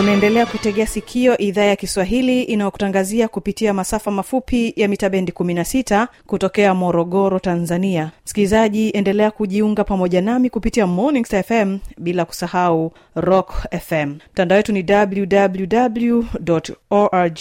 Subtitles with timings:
[0.00, 6.74] unaendelea kutegea sikio idhaa ya kiswahili inayokutangazia kupitia masafa mafupi ya mita bendi 16 kutokea
[6.74, 8.10] morogoro tanzania.
[8.24, 14.72] Msikilizaji endelea kujiunga pamoja nami kupitia morning Star fm bila kusahau rock fm mtandao wetu
[14.72, 16.24] ni www
[16.90, 17.38] org.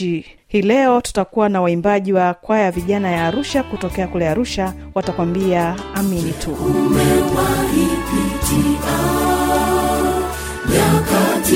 [0.48, 4.74] Hii leo tutakuwa na waimbaji wa kwaya vijana ya arusha kutokea kule arusha.
[4.96, 6.52] Watakwambia amini tu.
[6.52, 8.96] Umewahi pitia
[10.70, 11.56] nyakati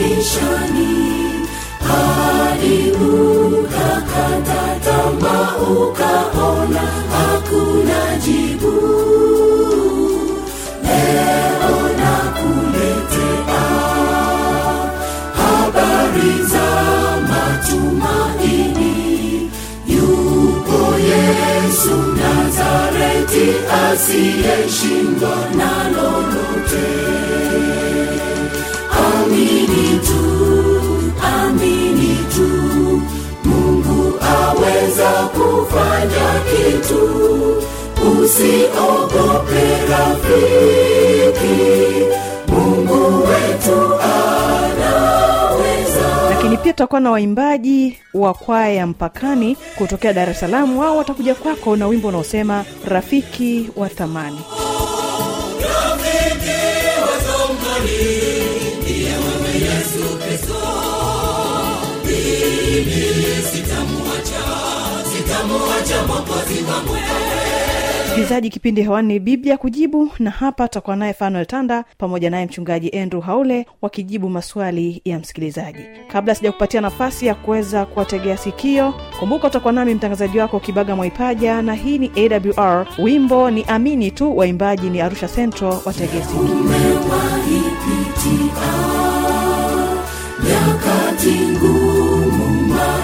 [0.00, 1.46] maishani
[1.88, 6.80] hadi ukakata tamaa ukaona
[7.12, 8.72] hakuna jibu.
[10.82, 13.62] Leo nakuletea
[15.36, 16.68] habari za
[17.28, 18.94] matumaini.
[19.86, 23.46] Yupo yesu nazareti
[23.90, 26.86] asiyeshindwa na lolote
[30.06, 30.20] tu
[31.36, 32.48] amini tu.
[33.44, 37.02] Mungu aweza kufanya kitu.
[38.12, 41.56] Usiogope rafiki.
[42.48, 46.06] Mungu wetu anaweza.
[46.30, 50.78] Lakini pia tutakuwa na waimbaji wa kwaya ya mpakani kutokea dar es salaam.
[50.78, 54.40] Wao watakuja kwako na wimbo unaosema rafiki wa thamani
[68.06, 72.90] msikilizaji kipindi hewani ni biblia kujibu na hapa tutakuwa naye fanuel tanda pamoja naye mchungaji
[72.90, 75.78] andrew haule wakijibu maswali ya msikilizaji.
[76.12, 81.74] Kabla sijakupatia nafasi ya kuweza kuwategea sikio kumbuka utakuwa nami mtangazaji wako kibaga mwaipaja na
[81.74, 82.10] hii ni
[82.56, 86.56] awr wimbo ni amini tu waimbaji ni arusha central wategee sikio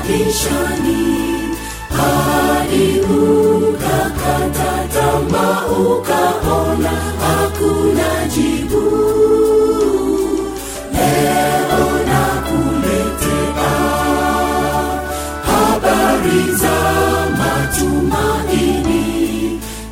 [0.09, 1.39] maishani
[1.97, 6.91] hadi ukakata tamaa ukaona
[7.21, 8.83] hakuna jibu.
[10.93, 13.73] Leo nakuletea
[15.47, 16.77] habari za
[17.39, 19.07] matumaini.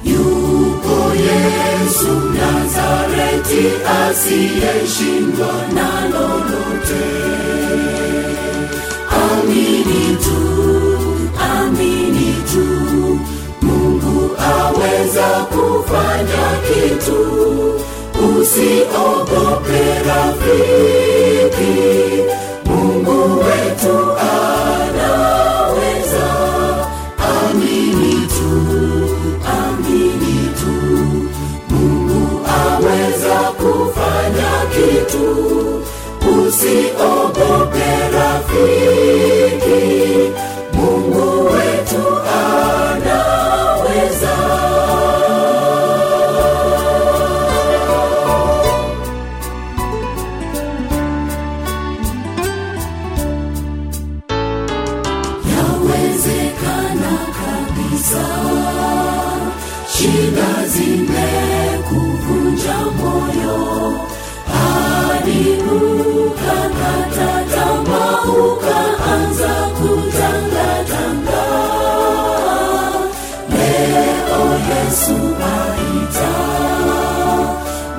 [0.05, 3.65] Yupo yesu nazareti
[4.09, 7.07] asiyeshindwa na lolote
[15.11, 17.21] aweza kufanya kitu.
[18.41, 21.75] Usiogope rafiki.
[22.65, 25.49] Mungu wetu anaweza.
[27.19, 28.53] Amini tu
[29.47, 30.75] amini tu.
[31.75, 35.27] Mungu aweza kufanya kitu.
[36.39, 39.10] Usiogope rafiki
[65.73, 67.31] ukakata
[73.51, 75.17] leo yesu
[75.53, 76.33] aita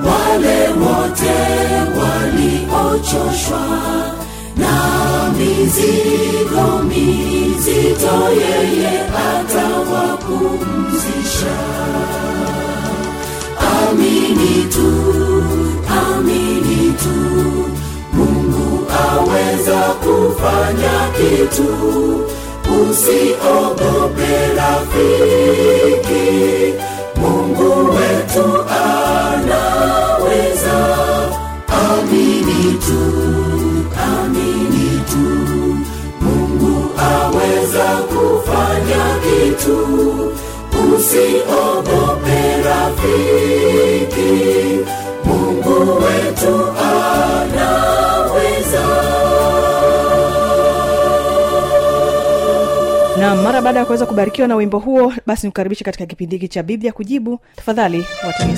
[0.06, 1.38] wale wote
[1.98, 3.64] waliochoshwa
[4.56, 4.74] na
[5.38, 11.56] mizigo mizito yeye atawapumzisha.
[13.88, 14.88] Amini tu
[17.02, 17.68] amini
[18.12, 21.68] mungu aweza kufanya kitu.
[22.90, 26.28] Usiogope rafiki.
[27.16, 28.46] Mungu wetu
[28.84, 30.78] anaweza.
[31.68, 33.02] Amini tu
[34.02, 35.26] amini tu.
[36.20, 39.78] Mungu aweza kufanya kitu.
[40.96, 43.51] Usiogope rafiki
[53.62, 57.38] baada ya kuweza kubarikiwa na wimbo huo basi nikukaribishe katika kipindi hiki cha biblia kujibu.
[57.56, 58.56] Tafadhali watumie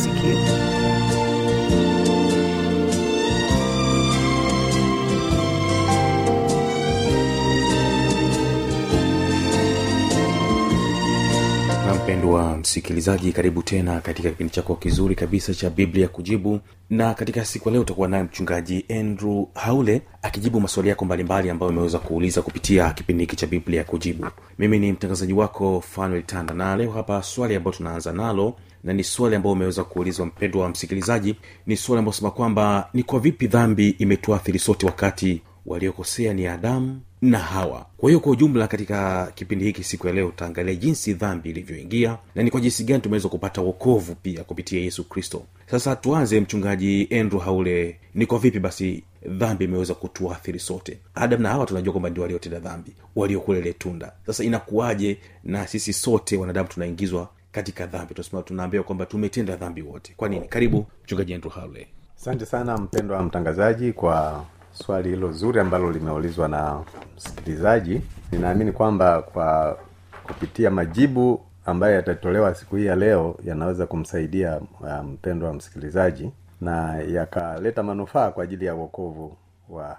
[12.05, 16.61] mpendwa msikilizaji karibu tena katika kipindi chako kizuri kabisa cha biblia kujibu.
[16.91, 21.99] Na katika siku leo utakuwa naye mchungaji andrew haule akijibu maswali yako mbalimbali ambayo imeweza
[21.99, 24.27] kuuliza kupitia kipindi hiki cha biblia kujibu.
[24.59, 28.55] Mimi ni mtangazaji wako fanuel tanda na leo hapa swali ambayo tunaanza nalo
[28.85, 31.37] na ni swali ambayo umeweza kuulizwa mpendwa wa msikilizaji
[31.67, 37.01] ni swali ambayo sema kwamba ni kwa vipi dhambi imetuathiri sote wakati waliokosea ni adamu
[37.25, 37.87] na hawa.
[37.97, 42.43] Kwa hiyo kwa ujumla katika kipindi hiki siku ya leo utaangalia jinsi dhambi ilivyoingia na
[42.43, 45.43] ni kwa jinsi gani tumeweza kupata wokovu pia kupitia yesu kristo.
[45.71, 50.99] Sasa tuanze mchungaji andrew haule ni kwa vipi basi dhambi imeweza kutuathiri sote?
[51.15, 54.13] Adam na hawa tunajua kwamba ndio waliotenda dhambi waliokula tunda.
[54.27, 58.15] Sasa inakuwaje na sisi sote wanadamu tunaingizwa katika dhambi?
[58.45, 60.15] Tunaambiwa kwamba tumetenda dhambi wote.
[60.17, 60.49] Kwa nini?
[60.49, 61.87] Karibu mchungaji andrew haule.
[62.21, 64.45] Asante sana mpendwa mtangazaji kwa
[64.75, 66.83] swali hilo zuri ambalo limeulizwa na
[67.17, 68.01] msikilizaji.
[68.33, 69.79] Ninaamini kwamba kwa
[70.23, 76.31] kupitia majibu ambayo yatatolewa siku hii ya leo yanaweza kumsaidia mpendwa mpendwa msikilizaji
[76.61, 79.37] na yakaleta manufaa kwa ajili ya uokovu
[79.69, 79.97] wa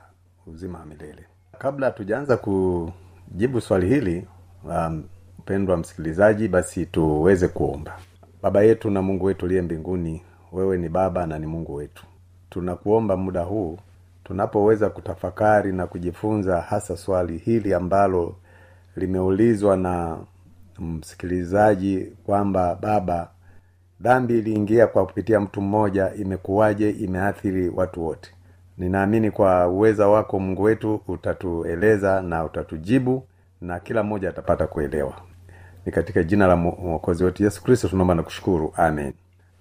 [0.48, 1.24] uzima wa milele.
[1.60, 4.28] Kabla hatujaanza kujibu swali hili
[4.63, 5.04] um,
[5.39, 7.98] mpendwa msikilizaji basi tuweze kuomba.
[8.44, 10.21] Baba yetu na mungu wetu uliye mbinguni
[10.51, 12.06] wewe ni baba na ni mungu wetu.
[12.50, 13.78] Tunakuomba muda huu
[14.25, 18.36] tunapoweza kutafakari na kujifunza hasa swali hili ambalo
[18.95, 20.18] limeulizwa na
[20.80, 23.30] msikilizaji kwamba baba
[24.01, 28.31] dhambi iliingia kwa kupitia mtu mmoja imekuwaje imeathiri watu wote?
[28.77, 33.28] Ninaamini kwa uweza wako mungu wetu utatueleza na utatujibu
[33.62, 35.13] na kila mmoja atapata kuelewa.
[35.86, 38.74] Ni katika jina la mwokozi wetu yesu kristo tunaomba na kushukuru.
[38.75, 39.13] Amen.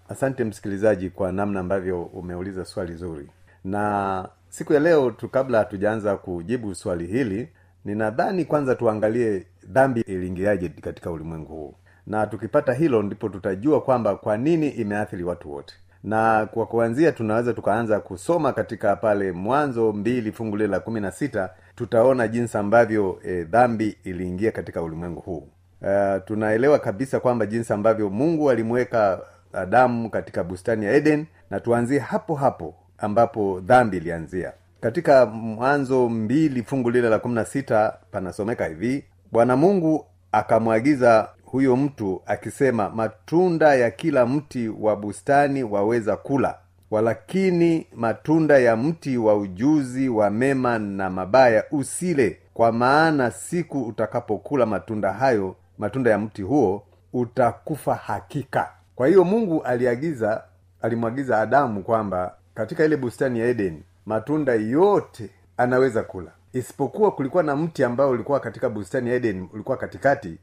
[0.09, 3.29] Asante msikilizaji kwa namna ambavyo umeuliza swali zuri.
[3.65, 7.49] Na siku ya leo tu kabla hatujaanza kujibu swali hili
[7.85, 11.75] ninadhani kwanza tuangalie dhambi iliingiaje katika ulimwengu huu.
[12.07, 15.75] Na tukipata hilo ndipo tutajua kwamba kwa nini imeathiri watu wote.
[16.05, 21.11] Na kwa kuanzia tunaweza tukaanza kusoma katika pale mwanzo mbili fungu lile la kumi na
[21.11, 25.49] sita tutaona jinsi ambavyo e, dhambi iliingia katika ulimwengu huu.
[25.89, 29.21] E, tunaelewa kabisa kwamba jinsi ambavyo mungu alimweka
[29.53, 34.53] adamu katika bustani ya eden na tuanzie hapo hapo ambapo dhambi ilianzia.
[34.81, 41.77] Katika mwanzo mbili fungu lile la kumi na sita panasomeka hivi bwana mungu akamwagiza huyo
[41.77, 46.59] mtu akisema matunda ya kila mti wa bustani waweza kula
[46.91, 52.39] walakini matunda ya mti wa ujuzi wa mema na mabaya usile.
[52.55, 56.83] Kwa maana siku utakapokula matunda hayo matunda ya mti huo
[57.13, 60.43] utakufa hakika kwa hiyo mungu aliagiza
[60.83, 66.31] alimwagiza adamu kwamba katika ile bustani ya edeni matunda yote anaweza kula.
[66.53, 70.39] Isipokuwa kulikuwa na mti ambao ulikuwa katika bustani ya eden ulikuwa katikati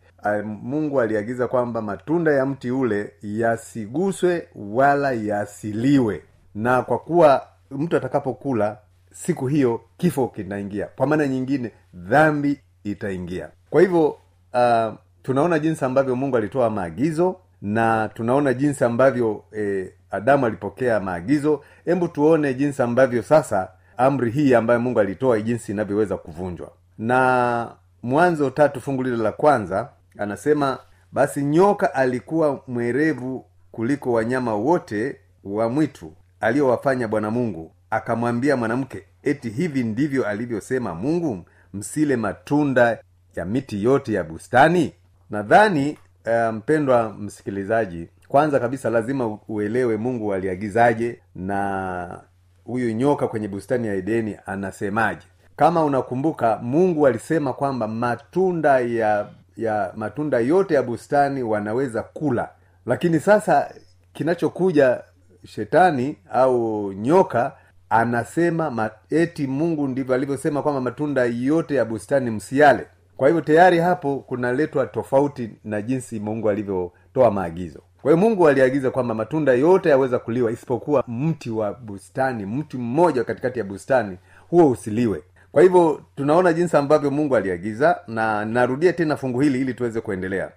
[0.45, 6.23] mungu aliagiza kwamba matunda ya mti ule yasiguswe wala yasiliwe.
[6.55, 8.77] Na kwa kuwa mtu atakapokula
[9.13, 10.85] siku hiyo kifo kinaingia.
[10.95, 13.49] Kwa maana nyingine dhambi itaingia.
[13.69, 14.07] Kwa hivyo
[14.53, 21.63] uh, tunaona jinsi ambavyo mungu alitoa maagizo na tunaona jinsi ambavyo e, adamu alipokea maagizo.
[21.85, 26.71] Hebu tuone jinsi ambavyo sasa amri hii ambayo mungu alitoa jinsi inavyoweza kuvunjwa.
[26.97, 27.71] Na
[28.03, 30.77] mwanzo tatu fungu lile la kwanza anasema
[31.11, 37.71] basi nyoka alikuwa mwerevu kuliko wanyama wote wa mwitu aliyowafanya bwana mungu.
[37.89, 42.97] Akamwambia mwanamke eti hivi ndivyo alivyosema mungu msile matunda
[43.35, 44.93] ya miti yote ya bustani
[45.29, 52.19] nadhani mpendwa mpendwa msikilizaji kwanza kabisa lazima uelewe mungu aliagizaje na
[52.63, 55.27] huyu nyoka kwenye bustani ya edeni anasemaje.
[55.55, 62.49] Kama unakumbuka mungu alisema kwamba matunda ya ya matunda yote ya bustani wanaweza kula.
[62.85, 63.73] Lakini sasa
[64.13, 65.01] kinachokuja
[65.45, 67.51] shetani au nyoka
[67.89, 72.85] anasema eti mungu ndivyo alivyosema kwamba matunda yote ya bustani msiale
[73.17, 78.91] kwa hivyo tayari hapo kunaletwa tofauti na jinsi mungu alivyotoa maagizo kwa hiyo mungu aliagiza
[78.91, 84.17] kwamba matunda yote yaweza kuliwa isipokuwa mti wa bustani mti mmoja katikati ya bustani
[84.49, 85.23] huo usiliwe.
[85.51, 90.51] Kwa hivyo tunaona jinsi ambavyo mungu aliagiza na narudia tena fungu hili ili tuweze kuendelea.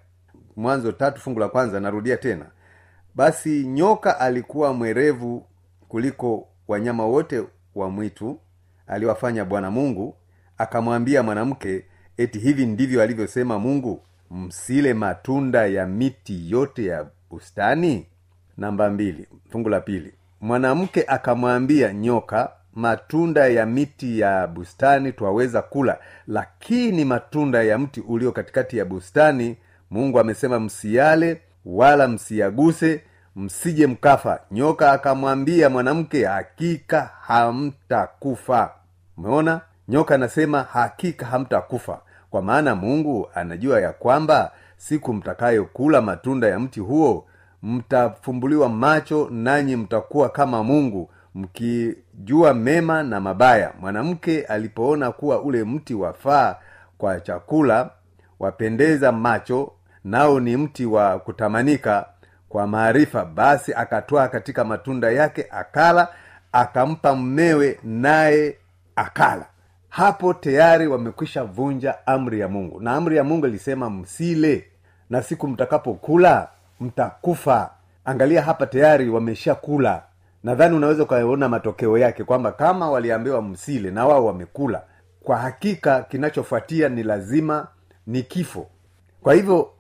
[0.57, 2.47] Mwanzo tatu fungu la kwanza narudia tena.
[3.15, 5.47] Basi nyoka alikuwa mwerevu
[5.89, 8.39] kuliko wanyama wote wa mwitu
[8.87, 10.17] aliwafanya bwana mungu
[10.59, 11.85] akamwambia mwanamke
[12.17, 14.01] eti hivi ndivyo alivyosema mungu?
[14.31, 17.07] Msile matunda ya miti yote ya
[17.39, 18.07] bustani?
[18.59, 20.15] Namba mbili fungu la pili.
[20.41, 28.33] Mwanamke akamwambia nyoka matunda ya miti ya bustani twaweza kula lakini matunda ya mti ulio
[28.33, 29.57] katikati ya bustani
[29.91, 33.03] mungu amesema msiale wala msiyaguse
[33.37, 34.41] msije mkafa.
[34.51, 38.71] Nyoka akamwambia mwanamke hakika hamtakufa.
[39.17, 39.61] Umeona?
[39.89, 42.01] Nyoka anasema hakika hamtakufa
[42.31, 47.27] kwa maana mungu anajua ya kwamba siku mtakayokula matunda ya mti huo
[47.63, 53.73] mtafumbuliwa macho nanyi mtakuwa kama mungu mkijua mema na mabaya.
[53.81, 56.57] Mwanamke alipoona kuwa ule mti wafaa
[56.99, 57.91] kwa chakula
[58.41, 59.73] wapendeza macho
[60.05, 62.07] nao ni mti wa kutamanika
[62.49, 66.09] kwa maarifa basi akatwaa katika matunda yake akala
[66.53, 68.57] akampa mmewe naye
[68.97, 69.47] akala
[69.95, 72.81] hapo tayari wamekwisha vunja amri ya mungu.
[72.81, 74.65] Na amri ya mungu ilisema msile
[75.11, 76.49] na siku mtakapokula
[76.81, 77.71] mtakufa.
[78.05, 80.03] Angalia hapa tayari wameshakula.
[80.45, 84.83] Nadhani unaweza ukaona matokeo yake kwamba kama waliambiwa msile na wao wamekula
[85.23, 87.67] kwa hakika kinachofuatia ni lazima
[88.07, 88.67] ni kifo.
[89.23, 89.71] Kwa hivyo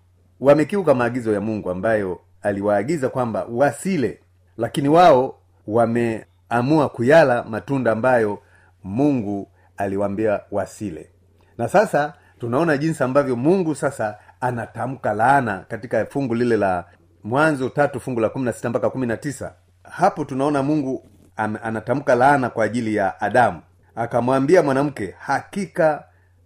[0.40, 4.18] wamekiuka maagizo ya mungu ambayo aliwaagiza kwamba wasile
[4.58, 5.34] lakini wao
[5.66, 8.38] wameamua kuyala matunda ambayo
[8.84, 11.10] mungu aliwaambia wasile.
[11.58, 16.84] Na sasa tunaona jinsi ambavyo mungu sasa anatamka laana katika fungu lile la
[17.24, 19.52] mwanzo tatu fungu la kumi na sita mpaka kumi na tisa.
[19.82, 21.04] Hapo tunaona mungu
[21.36, 23.60] am, anatamka laana kwa ajili ya adamu.
[23.96, 26.04] Akamwambia mwanamke hakika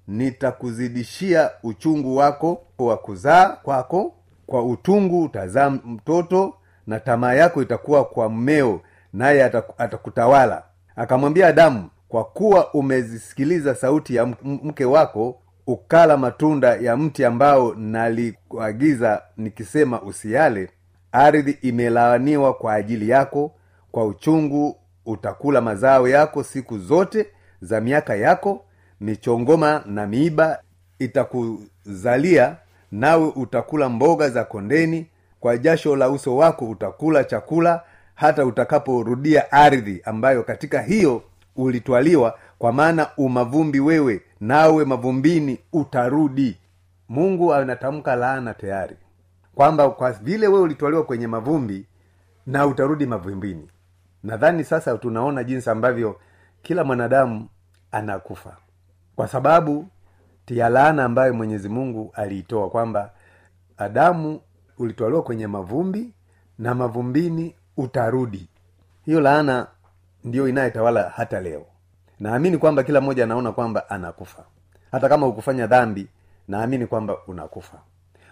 [0.09, 4.15] nitakuzidishia uchungu wako wa kuzaa kwako
[4.47, 6.55] kwa utungu utazaa mtoto
[6.87, 8.81] na tamaa yako itakuwa kwa mmeo
[9.13, 9.45] naye
[9.79, 10.63] atakutawala.
[10.97, 19.23] Akamwambia adamu kwa kuwa umezisikiliza sauti ya mke wako ukala matunda ya mti ambao nalikuagiza
[19.37, 20.71] nikisema usiale
[21.13, 23.53] ardhi imelaaniwa kwa ajili yako
[23.93, 27.27] kwa uchungu utakula mazao yako siku zote
[27.61, 28.65] za miaka yako
[29.01, 30.59] michongoma na miiba
[30.99, 32.57] itakuzalia
[32.93, 35.07] nawe utakula mboga za kondeni
[35.41, 37.83] kwa jasho la uso wako utakula chakula
[38.15, 41.23] hata utakaporudia ardhi ambayo katika hiyo
[41.59, 46.59] ulitwaliwa kwa maana umavumbi wewe nawe mavumbini utarudi.
[47.09, 48.97] Mungu anatamka laana tayari
[49.55, 51.87] kwamba kwa vile wewe ulitwaliwa kwenye mavumbi
[52.47, 53.69] na utarudi mavumbini.
[54.23, 56.21] Nadhani sasa tunaona jinsi ambavyo
[56.63, 57.49] kila mwanadamu
[57.93, 58.57] anakufa
[59.17, 59.87] kwa sababu
[60.49, 63.11] ya laana ambayo mwenyezi mungu aliitoa kwamba
[63.77, 64.41] adamu
[64.79, 66.15] ulitwaliwa kwenye mavumbi
[66.59, 68.49] na mavumbini utarudi.
[69.05, 69.67] Hiyo laana
[70.25, 71.67] ndiyo inayetawala hata leo.
[72.21, 74.45] Naamini kwamba kila mmoja anaona kwamba anakufa.
[74.93, 76.09] Hata kama ukufanya dhambi
[76.49, 77.79] naamini kwamba unakufa.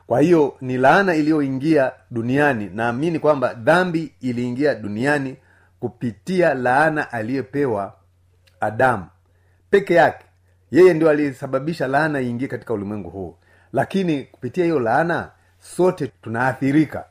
[0.06, 2.70] Kwa hiyo ni laana iliyoingia duniani.
[2.74, 5.36] Naamini kwamba dhambi iliingia duniani
[5.80, 7.92] kupitia laana aliyepewa
[8.60, 9.06] adamu
[9.70, 10.24] peke yake
[10.70, 13.36] yeye ndio aliyesababisha laana iingie katika ulimwengu huu.
[13.72, 17.04] Lakini kupitia hiyo laana sote tunaathirika.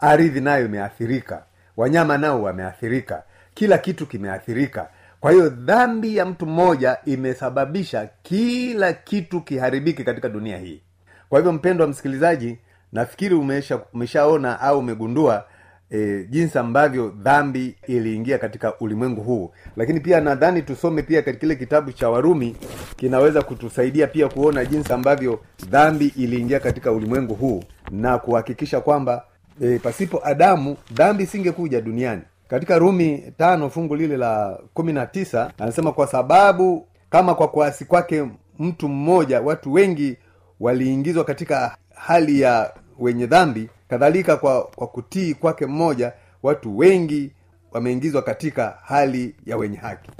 [0.00, 1.42] Ardhi nayo imeathirika.
[1.76, 3.22] Wanyama nao wameathirika
[3.56, 4.88] kila kitu kimeathirika.
[5.20, 10.80] Kwa hiyo dhambi ya mtu mmoja imesababisha kila kitu kiharibike katika dunia hii.
[11.28, 12.58] Kwa hivyo mpendo wa msikilizaji
[12.92, 15.44] nafikiri umesha umeshaona au umegundua
[15.90, 19.50] e, jinsi ambavyo dhambi iliingia katika ulimwengu huu.
[19.76, 22.56] Lakini pia nadhani tusome pia kile kitabu cha warumi
[22.96, 29.24] kinaweza kutusaidia pia kuona jinsi ambavyo dhambi iliingia katika ulimwengu huu na kuhakikisha kwamba
[29.62, 35.52] e, pasipo adamu dhambi isingekuja duniani katika rumi tano fungu lile la kumi na tisa
[35.58, 40.16] anasema kwa sababu kama kwa kuasi kwake mtu mmoja watu wengi
[40.60, 46.12] waliingizwa katika hali ya wenye dhambi kadhalika kwa, kwa kutii kwake mmoja
[46.42, 47.30] watu wengi
[47.72, 50.10] wameingizwa katika hali ya wenye haki.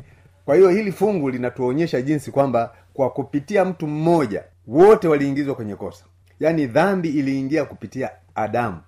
[0.44, 6.04] Kwa hiyo hili fungu linatuonyesha jinsi kwamba kwa kupitia mtu mmoja wote waliingizwa kwenye kosa.
[6.40, 8.78] Yaani dhambi iliingia kupitia adamu.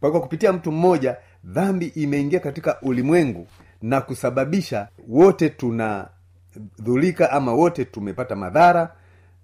[0.00, 3.46] Kwa hiyo kwa kupitia mtu mmoja dhambi imeingia katika ulimwengu
[3.82, 8.92] na kusababisha wote tunadhulika ama wote tumepata madhara.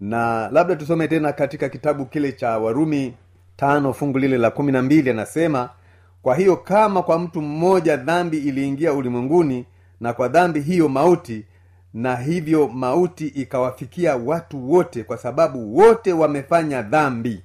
[0.00, 3.14] Na labda tusome tena katika kitabu kile cha warumi
[3.56, 5.70] tano fungu lile la kumi na mbili anasema
[6.22, 9.66] kwa hiyo kama kwa mtu mmoja dhambi iliingia ulimwenguni
[10.00, 11.44] na kwa dhambi hiyo mauti
[11.94, 17.42] na hivyo mauti ikawafikia watu wote kwa sababu wote wamefanya dhambi.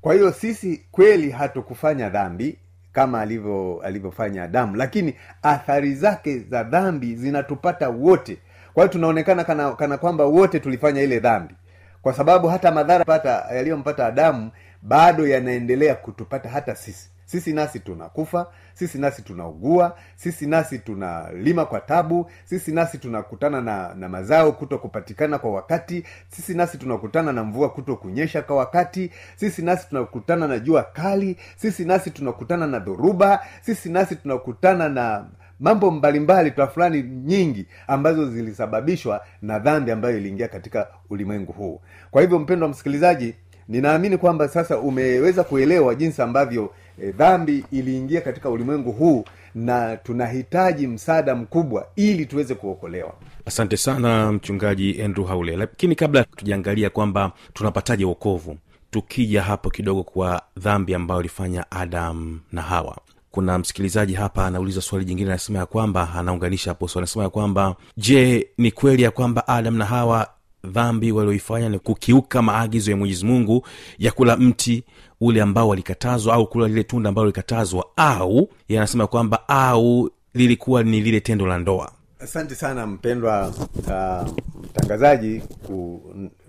[0.00, 2.58] Kwa hiyo sisi kweli hatukufanya dhambi
[2.92, 4.76] kama alivyo alivyofanya adamu.
[4.76, 8.38] Lakini athari zake za dhambi zinatupata wote.
[8.74, 11.54] Kwa hiyo tunaonekana kana, kana kwamba wote tulifanya ile dhambi.
[12.02, 14.50] Kwa sababu hata madhara pata yaliyompata adamu
[14.82, 21.80] bado yanaendelea kutupata hata sisi sisi nasi tunakufa sisi nasi tunaugua sisi nasi tunalima kwa
[21.80, 27.44] tabu sisi nasi tunakutana na, na mazao kuto kupatikana kwa wakati sisi nasi tunakutana na
[27.44, 32.78] mvua kuto kunyesha kwa wakati sisi nasi tunakutana na jua kali sisi nasi tunakutana na
[32.78, 35.24] dhoruba sisi nasi tunakutana na
[35.60, 41.80] mambo mbalimbali twa fulani nyingi ambazo zilisababishwa na dhambi ambayo iliingia katika ulimwengu huu.
[42.10, 43.34] Kwa hivyo mpendo wa msikilizaji
[43.68, 50.86] ninaamini kwamba sasa umeweza kuelewa jinsi ambavyo e, dhambi iliingia katika ulimwengu huu na tunahitaji
[50.86, 53.14] msaada mkubwa ili tuweze kuokolewa.
[53.46, 55.56] Asante sana mchungaji andrew haule.
[55.56, 58.56] Lakini kabla tujaangalia kwamba tunapataje wokovu
[58.90, 62.96] tukija hapo kidogo kwa dhambi ambayo ilifanya adam na hawa.
[63.30, 68.48] Kuna msikilizaji hapa anauliza swali jingine anasema ya kwamba anaunganisha hapo anasema ya kwamba je
[68.58, 70.26] ni kweli ya kwamba adam na hawa
[70.64, 73.66] dhambi walioifanya ni kukiuka maagizo ya mwenyezi mungu
[73.98, 74.84] ya kula mti
[75.20, 81.00] ule ambao walikatazwa au kula lile tunda ambalo likatazwa au yanasema kwamba au lilikuwa ni
[81.00, 81.92] lile tendo la ndoa.
[82.20, 83.48] Asante sana mpendwa
[83.78, 84.28] uh,
[84.64, 86.02] mtangazaji ku,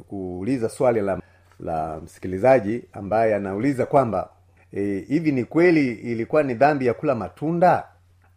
[0.08, 1.22] kuuliza swali la
[1.60, 4.30] la msikilizaji ambaye anauliza kwamba
[4.74, 7.84] e, hivi ni kweli ilikuwa ni dhambi ya kula matunda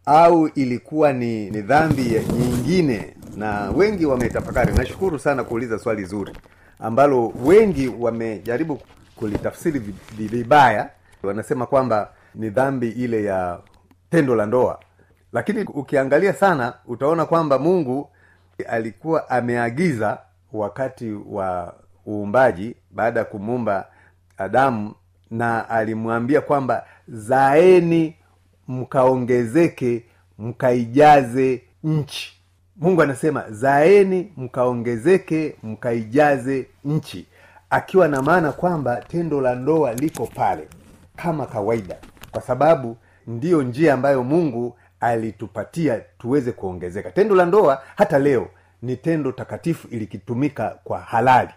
[0.05, 3.13] au ilikuwa ni, ni dhambi nyingine?
[3.37, 4.73] Na wengi wametafakari.
[4.73, 6.31] Nashukuru sana kuuliza swali zuri
[6.79, 8.79] ambalo wengi wamejaribu
[9.15, 9.79] kulitafsiri
[10.17, 10.89] vibaya.
[11.23, 13.59] Wanasema kwamba ni dhambi ile ya
[14.09, 14.79] tendo la ndoa.
[15.33, 18.09] Lakini ukiangalia sana utaona kwamba mungu
[18.67, 20.17] alikuwa ameagiza
[20.53, 21.73] wakati wa
[22.07, 23.87] uumbaji baada ya kumuumba
[24.37, 24.93] adamu
[25.31, 28.15] na alimwambia kwamba zaeni
[28.67, 30.03] mkaongezeke
[30.39, 32.41] mkaijaze nchi.
[32.77, 37.25] Mungu anasema zaeni mkaongezeke mkaijaze nchi
[37.69, 40.67] akiwa na maana kwamba tendo la ndoa liko pale
[41.15, 41.95] kama kawaida
[42.31, 42.97] kwa sababu
[43.27, 47.11] ndiyo njia ambayo mungu alitupatia tuweze kuongezeka.
[47.11, 48.47] Tendo la ndoa hata leo
[48.81, 51.49] ni tendo takatifu ilikitumika kwa halali.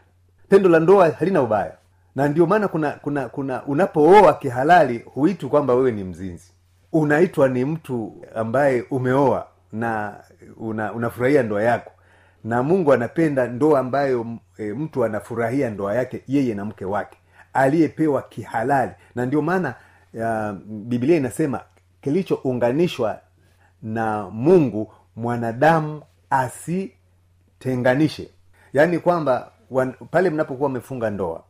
[0.49, 1.73] Tendo la ndoa halina ubaya.
[2.17, 6.53] Na ndio maana kuna kuna kuna unapooa kihalali huitwi kwamba wewe ni mzinzi.
[6.93, 10.17] Unaitwa ni mtu ambaye umeoa na
[10.57, 11.93] una, unafurahia ndoa yako
[12.45, 14.27] na mungu anapenda ndoa ambayo
[14.59, 17.19] e, mtu anafurahia ndoa yake yeye na mke wake
[17.53, 18.93] aliyepewa kihalali.
[19.15, 19.75] Na ndio maana
[20.15, 21.61] uh, biblia inasema
[22.01, 23.21] kilichounganishwa
[23.83, 28.31] na mungu mwanadamu asitenganishe.
[28.73, 31.43] Yaani kwamba wan, pale mnapokuwa mmefunga ndoa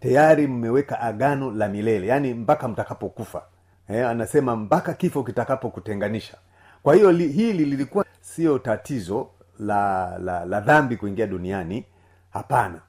[0.00, 3.42] tayari mmeweka agano la milele yaani mpaka mtakapokufa.
[3.88, 6.36] Eh, anasema mpaka kifo kitakapokutenganisha.
[6.82, 9.28] Kwa hiyo li, hili lilikuwa sio tatizo
[9.58, 11.84] la la la dhambi kuingia duniani?
[12.30, 12.80] Hapana.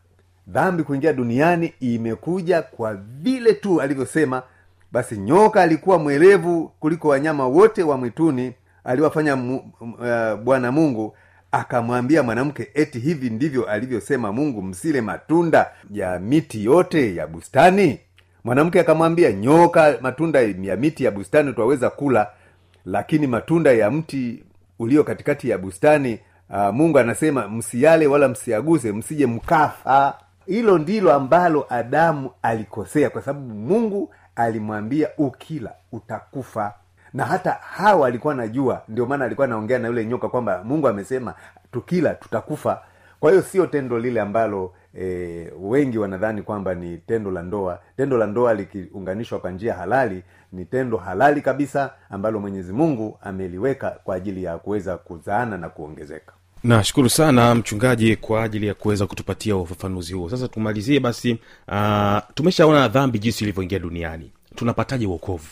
[0.47, 4.43] Dhambi kuingia duniani imekuja kwa vile tu alivyosema.
[4.91, 8.53] Basi nyoka alikuwa mwelevu kuliko wanyama wote wa mwituni
[8.83, 11.15] aliwafanya mu, uh, bwana mungu
[11.51, 17.99] akamwambia mwanamke eti hivi ndivyo alivyosema mungu msile matunda ya miti yote ya bustani?
[18.43, 22.27] Mwanamke akamwambia nyoka matunda ya miti ya bustani twaweza kula
[22.85, 24.43] lakini matunda ya mti
[24.79, 30.13] ulio katikati ya bustani uh, mungu anasema msiale wala msiaguze msije mkafa.
[30.45, 36.73] Hilo ndilo ambalo adamu alikosea kwa sababu mungu alimwambia ukila utakufa.
[37.13, 41.33] Na hata hawa alikuwa najua ndio maana alikuwa anaongea na yule nyoka kwamba mungu amesema
[41.71, 42.81] tukila tutakufa
[43.19, 45.05] kwa hiyo sio tendo lile ambalo e,
[45.61, 47.79] wengi wanadhani kwamba ni tendo la ndoa.
[47.97, 53.89] Tendo la ndoa likiunganishwa kwa njia halali ni tendo halali kabisa ambalo mwenyezi mungu ameliweka
[54.03, 56.33] kwa ajili ya kuweza kuzaana na kuongezeka.
[56.63, 60.29] Nashukuru sana mchungaji kwa ajili ya kuweza kutupatia ufafanuzi huo.
[60.29, 64.31] Sasa tumalizie basi uh, tumeshaona dhambi jinsi ilivyoingia duniani.
[64.55, 65.45] Tunapataje uokovu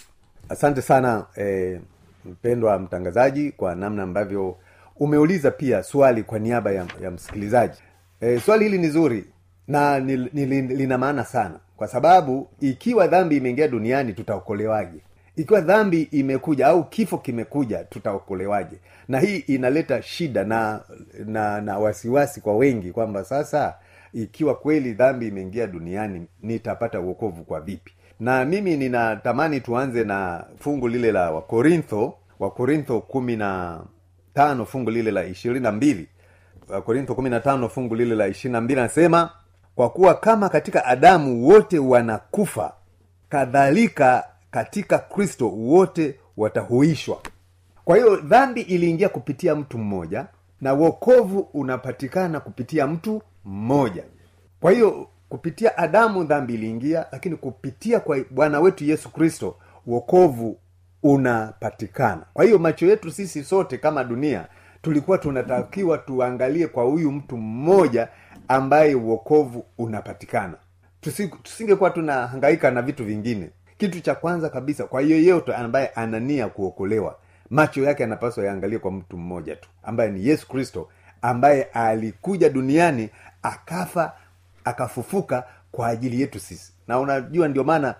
[0.49, 1.79] asante sana e,
[2.25, 4.57] mpendwa mtangazaji kwa namna ambavyo
[4.99, 7.79] umeuliza pia swali kwa niaba ya, ya msikilizaji.
[8.21, 9.25] E, swali hili ni zuri
[9.67, 11.59] na lina maana sana.
[11.77, 14.97] Kwa sababu ikiwa dhambi imeingia duniani tutaokolewaje?
[15.35, 18.77] Ikiwa dhambi imekuja au kifo kimekuja tutaokolewaje?
[19.07, 20.81] Na hii inaleta shida na
[21.25, 23.75] na na wasiwasi kwa wengi kwamba sasa
[24.13, 27.91] ikiwa kweli dhambi imeingia duniani nitapata uokovu kwa vipi?
[28.19, 33.79] Na mimi ninatamani tuanze na fungu lile la wakorintho wakorintho kumi na
[34.35, 36.07] tano fungu lile la ishirini na mbili.
[36.69, 39.29] Wakorintho kumi na tano fungu lile la ishirini na mbili anasema
[39.75, 42.73] kwa kuwa kama katika adamu wote wanakufa
[43.29, 47.21] kadhalika katika kristo wote watahuishwa.
[47.85, 50.25] Kwa hiyo dhambi iliingia kupitia mtu mmoja
[50.61, 54.03] na wokovu unapatikana kupitia mtu mmoja.
[54.59, 59.55] Kwa hiyo kupitia adamu dhambi iliingia lakini kupitia kwa bwana wetu yesu kristo
[59.87, 60.57] wokovu
[61.05, 62.21] unapatikana.
[62.33, 64.47] Kwa hiyo macho yetu sisi sote kama dunia
[64.81, 68.07] tulikuwa tunatakiwa tuangalie kwa huyu mtu mmoja
[68.47, 70.53] ambaye uokovu unapatikana.
[71.01, 73.49] Tusi- tusingekuwa tunahangaika na vitu vingine.
[73.77, 77.17] Kitu cha kwanza kabisa kwa yeyote ambaye anania kuokolewa
[77.49, 80.89] macho yake anapaswa yaangalie kwa mtu mmoja tu ambaye ni yesu kristo
[81.21, 83.09] ambaye alikuja duniani
[83.41, 84.13] akafa
[84.63, 86.73] akafufuka kwa ajili yetu sisi.
[86.87, 87.95] Na unajua ndio maana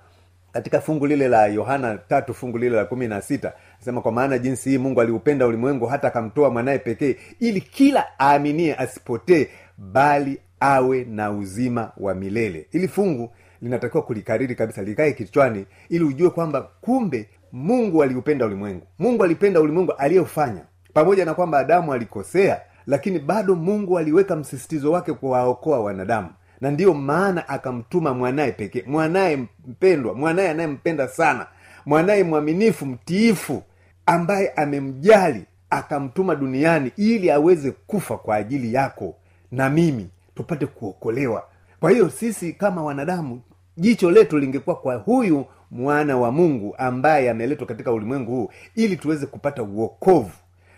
[0.56, 4.38] katika fungu lile la yohana tatu fungu lile la kumi na sita sema kwa maana
[4.38, 11.04] jinsi hii mungu aliupenda ulimwengu hata akamtoa mwanaye pekee ili kila aaminie asipotee bali awe
[11.04, 12.68] na uzima wa milele.
[12.72, 13.30] Ili fungu
[13.62, 18.88] linatakiwa kulikariri kabisa likae kichwani ili ujue kwamba kumbe mungu aliupenda ulimwengu.
[19.00, 20.62] Mungu alipenda ulimwengu aliyofanya.
[20.94, 26.30] Pamoja na kwamba adamu alikosea lakini bado mungu aliweka msisitizo wake kuwaokoa wanadamu
[26.66, 28.84] na ndiyo maana akamtuma mwanaye pekee.
[28.88, 31.48] Mwanaye mpendwa mwanaye anayempenda sana
[31.86, 33.64] mwanaye mwaminifu mtiifu
[34.06, 39.16] ambaye amemjali akamtuma duniani ili aweze kufa kwa ajili yako
[39.52, 41.44] na mimi tupate kuokolewa.
[41.80, 43.42] Kwa hiyo sisi kama wanadamu
[43.78, 49.26] jicho letu lingekuwa kwa huyu mwana wa mungu ambaye ameletwa katika ulimwengu huu ili tuweze
[49.26, 50.32] kupata uokovu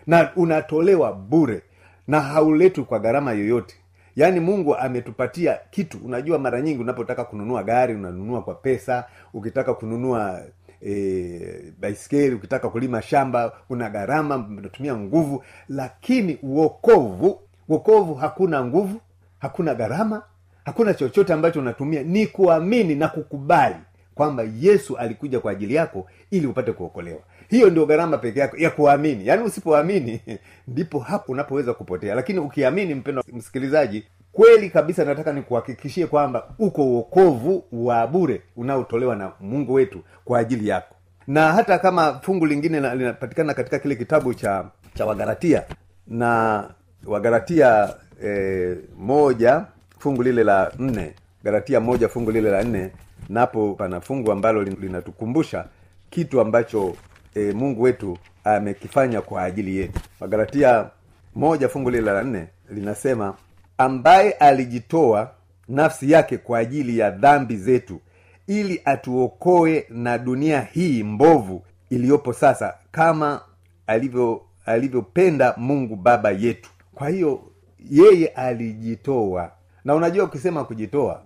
[0.06, 1.62] na unatolewa bure
[2.08, 3.76] na hauletwi kwa gharama yoyote
[4.18, 5.98] yaani mungu ametupatia kitu.
[6.04, 9.04] Unajua mara nyingi unapotaka kununua gari unanunua kwa pesa.
[9.34, 10.40] Ukitaka kununua
[10.86, 15.44] e, baiskeli ukitaka kulima shamba una gharama unatumia nguvu.
[15.68, 19.00] Lakini uokovu uokovu hakuna nguvu
[19.38, 20.22] hakuna gharama
[20.64, 22.02] hakuna chochote ambacho unatumia.
[22.02, 23.76] Ni kuamini na kukubali
[24.14, 28.70] kwamba yesu alikuja kwa ajili yako ili upate kuokolewa hiyo ndio gharama peke yako ya
[28.70, 29.26] kuamini.
[29.26, 30.20] Yaani usipoamini
[30.68, 32.14] ndipo hapo unapoweza kupotea.
[32.14, 39.32] Lakini ukiamini mpendo msikilizaji kweli kabisa nataka nikuhakikishie kwamba uko uokovu wa bure unaotolewa na
[39.40, 40.94] mungu wetu kwa ajili yako.
[41.26, 45.62] Na hata kama fungu lingine linapatikana katika kile kitabu cha cha wagaratia
[46.06, 46.64] na
[47.06, 49.64] wagaratia e, moja
[49.98, 52.90] fungu lile la nne garatia moja fungu lile la nne
[53.28, 55.64] napo pana fungu ambalo linatukumbusha
[56.10, 56.94] kitu ambacho
[57.38, 60.00] e, mungu wetu amekifanya kwa ajili yetu.
[60.20, 60.90] Wagalatia
[61.34, 63.34] moja fungu lile la nne linasema
[63.78, 65.30] ambaye alijitoa
[65.68, 68.00] nafsi yake kwa ajili ya dhambi zetu
[68.46, 73.40] ili atuokoe na dunia hii mbovu iliyopo sasa kama
[73.86, 76.70] alivyo alivyopenda mungu baba yetu.
[76.94, 77.42] Kwa hiyo
[77.90, 79.52] yeye alijitoa.
[79.84, 81.22] Na unajua ukisema kujitoa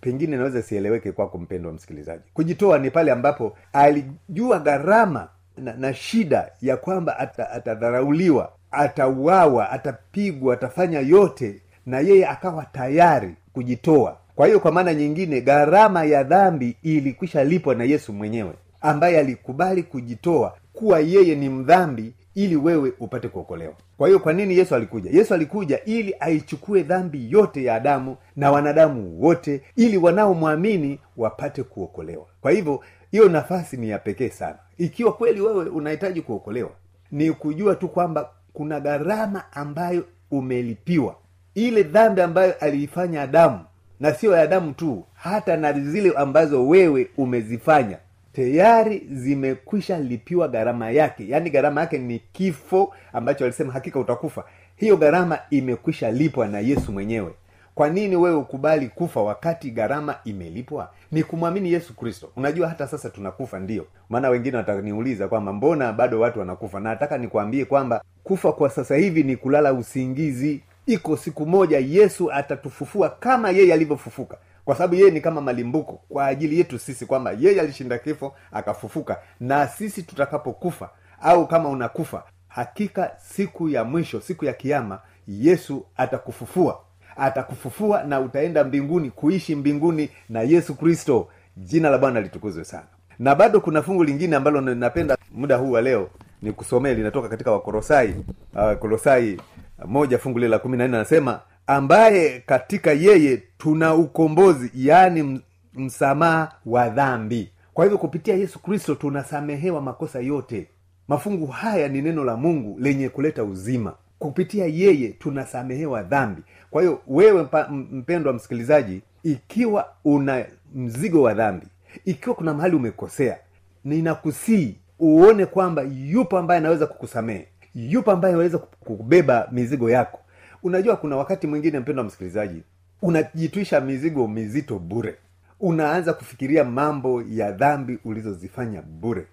[0.00, 2.22] pengine naweza sieleweke kwako mpendo wa msikilizaji.
[2.34, 10.54] Kujitoa ni pale ambapo alijua gharama na, na shida ya kwamba ata- atadharauliwa atauawa atapigwa
[10.54, 14.16] atafanya yote na yeye akawa tayari kujitoa.
[14.34, 19.82] Kwa hiyo kwa maana nyingine gharama ya dhambi ilikwisha lipwa na yesu mwenyewe ambaye alikubali
[19.82, 23.74] kujitoa kuwa yeye ni mdhambi ili wewe upate kuokolewa.
[23.98, 25.10] Kwa hiyo kwa nini yesu alikuja?
[25.10, 32.26] Yesu alikuja ili aichukue dhambi yote ya adamu na wanadamu wote ili wanaomwamini wapate kuokolewa.
[32.40, 32.80] Kwa hivyo
[33.16, 34.58] hiyo nafasi ni ya pekee sana.
[34.78, 36.70] Ikiwa kweli wewe unahitaji kuokolewa
[37.12, 41.16] ni kujua tu kwamba kuna gharama ambayo umelipiwa.
[41.54, 43.60] Ile dhambi ambayo aliifanya adamu
[44.00, 47.98] na sio ya adamu tu hata na zile ambazo wewe umezifanya
[48.32, 51.28] tayari zimekwisha lipiwa gharama yake.
[51.28, 54.44] Yaani gharama yake ni kifo ambacho alisema hakika utakufa.
[54.76, 57.32] Hiyo gharama imekwisha lipwa na yesu mwenyewe
[57.76, 60.90] kwa nini wewe ukubali kufa wakati gharama imelipwa?
[61.12, 62.30] Ni kumwamini yesu kristo.
[62.36, 63.86] Unajua hata sasa tunakufa ndio.
[64.08, 66.80] Maana wengine wataniuliza kwamba mbona bado watu wanakufa?
[66.80, 70.62] Na nataka nikwambie kwamba kufa kwa sasa hivi ni kulala usingizi.
[70.86, 74.36] Iko siku moja yesu atatufufua kama yeye alivyofufuka.
[74.64, 76.00] Kwa sababu yeye ni kama malimbuko.
[76.08, 79.18] Kwa ajili yetu sisi kwamba yeye alishinda kifo akafufuka.
[79.40, 80.90] Na sisi tutakapokufa
[81.22, 86.80] au kama unakufa hakika siku ya mwisho siku ya kiama yesu atakufufua
[87.16, 91.28] atakufufua na utaenda mbinguni kuishi mbinguni na yesu kristo.
[91.56, 92.86] Jina la bwana litukuzwe sana.
[93.18, 96.10] Na bado kuna fungu lingine ambalo na- napenda muda huu wa leo
[96.42, 98.14] ni kusomea linatoka katika wakorosai
[98.54, 99.40] uh, kolosai
[99.86, 105.40] moja fungu lile la kumi na nne anasema ambaye katika yeye tuna ukombozi yaani
[105.74, 107.50] msamaha wa dhambi.
[107.74, 110.66] Kwa hivyo kupitia yesu kristo tunasamehewa makosa yote.
[111.08, 113.94] Mafungu haya ni neno la mungu lenye kuleta uzima.
[114.18, 121.66] Kupitia yeye tunasamehewa dhambi kwa hiyo wewe mpendwa msikilizaji ikiwa una mzigo wa dhambi
[122.04, 123.38] ikiwa kuna mahali umekosea
[123.84, 130.18] ninakusii uone kwamba yupo ambaye anaweza kukusamehe yupo ambaye anaweza kubeba mizigo yako.
[130.62, 132.62] Unajua kuna wakati mwingine mpendwa msikilizaji
[133.02, 135.14] unajitwisha mizigo mizito bure.
[135.60, 139.26] Unaanza kufikiria mambo ya dhambi ulizozifanya bure.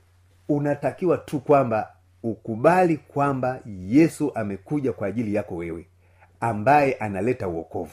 [0.50, 1.88] Unatakiwa tu kwamba
[2.24, 5.86] ukubali kwamba yesu amekuja kwa ajili yako wewe
[6.44, 7.92] ambaye analeta uokovu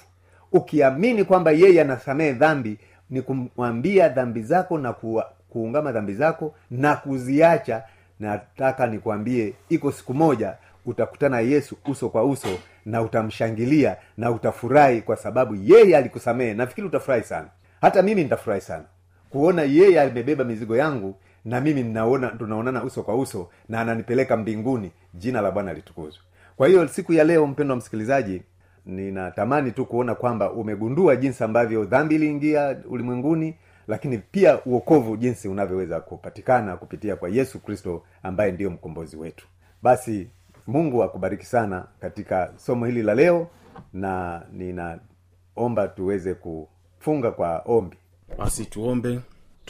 [0.52, 2.78] ukiamini kwamba yeye anasamehe dhambi
[3.10, 7.82] ni kumwambia dhambi zako na ku, kuungama dhambi zako na kuziacha
[8.20, 10.54] nataka nikwambie iko siku moja
[10.86, 12.48] utakutana yesu uso kwa uso
[12.86, 16.54] na utamshangilia na utafurahi kwa sababu yeye alikusamehe.
[16.54, 17.48] Nafikiri utafurahi sana.
[17.80, 18.84] Hata mimi nitafurahi sana
[19.30, 21.82] kuona yeye amebeba mizigo yangu na mimi
[22.38, 24.90] tunaonana uso kwa uso na ananipeleka mbinguni.
[25.14, 26.22] Jina la bwana litukuzwe
[26.60, 28.42] kwa hiyo siku ya leo mpendo wa msikilizaji
[28.86, 33.54] ninatamani tu kuona kwamba umegundua jinsi ambavyo dhambi iliingia ulimwenguni
[33.88, 39.46] lakini pia uokovu jinsi unavyoweza kupatikana kupitia kwa yesu kristo ambaye ndiyo mkombozi wetu.
[39.82, 40.28] Basi
[40.66, 43.46] mungu akubariki sana katika somo hili la leo
[43.92, 47.96] na ninaomba tuweze kufunga kwa ombi.
[48.38, 49.20] Basi tuombe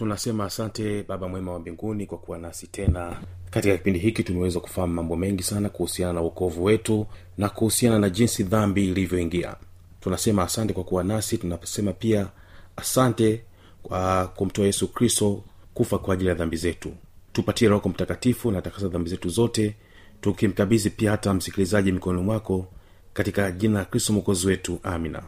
[0.00, 3.16] tunasema asante baba mwema wa mbinguni kwa kuwa nasi tena.
[3.50, 7.06] Katika kipindi hiki tumeweza kufahamu mambo mengi sana kuhusiana na uokovu wetu
[7.38, 9.56] na kuhusiana na jinsi dhambi ilivyoingia.
[10.00, 12.28] Tunasema asante kwa kuwa nasi tunasema pia
[12.76, 13.42] asante
[13.82, 15.42] kwa kumtoa yesu kristo
[15.74, 16.92] kufa kwa ajili ya dhambi zetu.
[17.32, 19.74] Tupatie roho mtakatifu na takasa dhambi zetu zote
[20.20, 22.66] tukimkabidhi pia hata msikilizaji mikononi mwako
[23.14, 25.22] katika jina la kristo mwokozi wetu amina.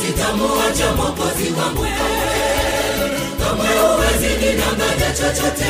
[0.00, 1.86] sitamuacha mwokozi wangu
[3.40, 5.66] kamwe huwezi ninanganya chochote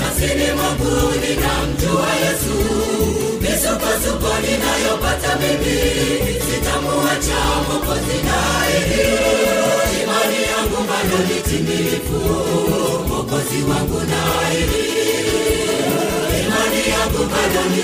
[0.00, 2.56] masini mwangu ninamjua yesu.
[3.40, 5.80] Misukosuko ninayopata mimi
[6.46, 9.02] sitamuacha mwokozi naili
[10.02, 12.20] imani yangu bado ni timilifu
[13.70, 14.84] wangu naili
[16.42, 17.82] imani yangu bado ni